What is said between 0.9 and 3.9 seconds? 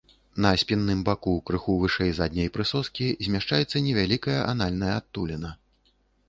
баку крыху вышэй задняй прысоскі змяшчаецца